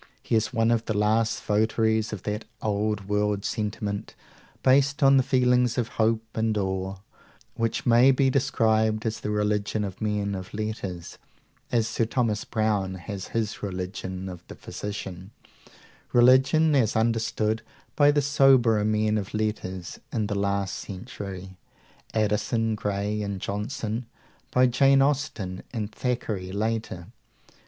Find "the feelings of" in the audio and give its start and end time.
5.17-5.89